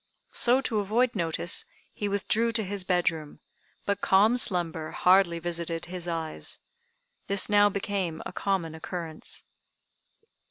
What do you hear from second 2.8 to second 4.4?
bedroom, but calm